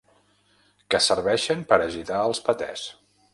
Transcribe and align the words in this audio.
Que 0.93 1.01
serveixen 1.07 1.61
per 1.73 1.79
agitar 1.89 2.23
els 2.31 2.43
patès. 2.49 2.89